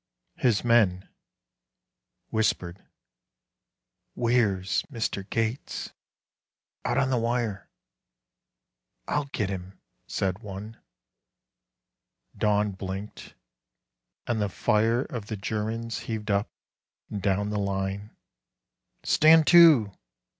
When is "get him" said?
9.25-9.79